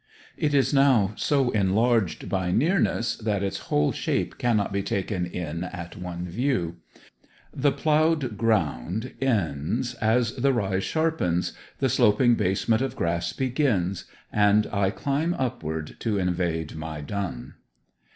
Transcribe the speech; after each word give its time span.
It 0.35 0.55
is 0.55 0.73
now 0.73 1.13
so 1.15 1.51
enlarged 1.51 2.27
by 2.27 2.49
nearness 2.51 3.15
that 3.17 3.43
its 3.43 3.59
whole 3.69 3.91
shape 3.91 4.39
cannot 4.39 4.73
be 4.73 4.81
taken 4.81 5.27
in 5.27 5.63
at 5.63 5.95
one 5.95 6.25
view. 6.27 6.77
The 7.53 7.71
ploughed 7.71 8.35
ground 8.35 9.13
ends 9.21 9.93
as 10.01 10.35
the 10.37 10.53
rise 10.53 10.85
sharpens, 10.85 11.53
the 11.77 11.87
sloping 11.87 12.33
basement 12.33 12.81
of 12.81 12.95
grass 12.95 13.31
begins, 13.31 14.05
and 14.33 14.65
I 14.73 14.89
climb 14.89 15.35
upward 15.35 15.97
to 15.99 16.17
invade 16.17 16.73
Mai 16.75 17.01
Dun. 17.01 17.53